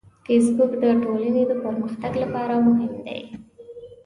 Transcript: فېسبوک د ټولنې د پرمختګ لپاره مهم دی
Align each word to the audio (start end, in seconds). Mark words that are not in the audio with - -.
فېسبوک 0.25 0.71
د 0.81 0.83
ټولنې 1.03 1.43
د 1.47 1.51
پرمختګ 1.63 2.11
لپاره 2.23 2.53
مهم 2.67 2.91
دی 3.05 3.21